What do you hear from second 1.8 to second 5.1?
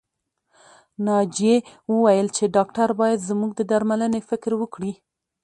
وويل چې ډاکټر بايد زموږ د درملنې فکر وکړي